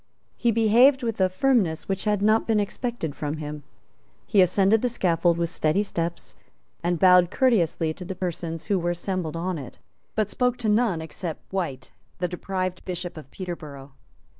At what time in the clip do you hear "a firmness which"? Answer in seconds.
1.21-2.05